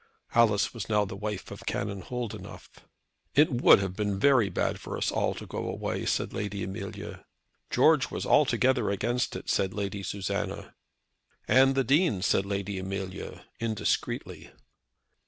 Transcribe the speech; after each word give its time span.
Alice 0.33 0.73
was 0.73 0.89
now 0.89 1.05
the 1.05 1.15
wife 1.15 1.51
of 1.51 1.67
Canon 1.67 2.01
Holdenough. 2.01 2.69
"It 3.35 3.61
would 3.61 3.77
have 3.77 3.95
been 3.95 4.19
very 4.19 4.49
bad 4.49 4.79
for 4.79 4.97
us 4.97 5.11
all 5.11 5.35
to 5.35 5.45
go 5.45 5.69
away," 5.69 6.07
said 6.07 6.33
Lady 6.33 6.63
Amelia. 6.63 7.23
"George 7.69 8.09
was 8.09 8.25
altogether 8.25 8.89
against 8.89 9.35
it," 9.35 9.47
said 9.47 9.75
Lady 9.75 10.01
Susanna. 10.01 10.73
"And 11.47 11.75
the 11.75 11.83
Dean," 11.83 12.23
said 12.23 12.47
Lady 12.47 12.79
Amelia, 12.79 13.45
indiscreetly. 13.59 14.49